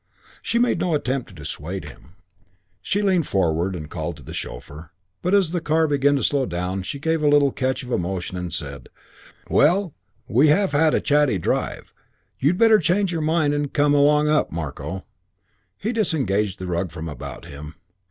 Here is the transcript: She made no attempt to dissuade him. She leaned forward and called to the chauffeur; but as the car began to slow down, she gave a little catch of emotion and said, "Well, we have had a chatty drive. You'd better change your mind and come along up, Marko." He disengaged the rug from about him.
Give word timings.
She 0.41 0.57
made 0.57 0.79
no 0.79 0.95
attempt 0.95 1.27
to 1.29 1.35
dissuade 1.35 1.85
him. 1.85 2.15
She 2.81 3.03
leaned 3.03 3.27
forward 3.27 3.75
and 3.75 3.87
called 3.87 4.17
to 4.17 4.23
the 4.23 4.33
chauffeur; 4.33 4.89
but 5.21 5.35
as 5.35 5.51
the 5.51 5.61
car 5.61 5.87
began 5.87 6.15
to 6.15 6.23
slow 6.23 6.47
down, 6.47 6.81
she 6.81 6.97
gave 6.97 7.21
a 7.21 7.27
little 7.27 7.51
catch 7.51 7.83
of 7.83 7.91
emotion 7.91 8.35
and 8.35 8.51
said, 8.51 8.89
"Well, 9.47 9.93
we 10.27 10.47
have 10.47 10.71
had 10.71 10.95
a 10.95 11.01
chatty 11.01 11.37
drive. 11.37 11.93
You'd 12.39 12.57
better 12.57 12.79
change 12.79 13.11
your 13.11 13.21
mind 13.21 13.53
and 13.53 13.71
come 13.71 13.93
along 13.93 14.27
up, 14.27 14.51
Marko." 14.51 15.05
He 15.77 15.93
disengaged 15.93 16.57
the 16.57 16.65
rug 16.65 16.89
from 16.91 17.07
about 17.07 17.45
him. 17.45 17.75